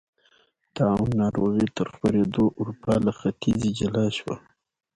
[0.75, 4.35] طاعون ناروغۍ تر خپرېدو اروپا له ختیځې جلا شوه.